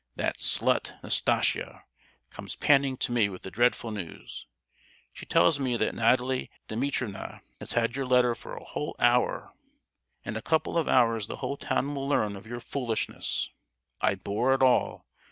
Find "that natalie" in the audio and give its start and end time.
5.77-6.49